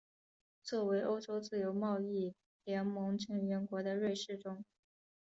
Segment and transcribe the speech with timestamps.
[0.63, 4.65] 作为欧洲自由贸易联盟成员国的瑞士中。